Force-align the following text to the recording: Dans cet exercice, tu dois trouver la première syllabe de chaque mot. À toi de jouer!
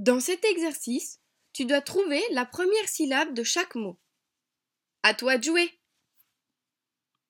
Dans 0.00 0.18
cet 0.18 0.46
exercice, 0.46 1.20
tu 1.52 1.66
dois 1.66 1.82
trouver 1.82 2.22
la 2.30 2.46
première 2.46 2.88
syllabe 2.88 3.34
de 3.34 3.42
chaque 3.42 3.74
mot. 3.74 4.00
À 5.02 5.12
toi 5.12 5.36
de 5.36 5.44
jouer! 5.44 5.78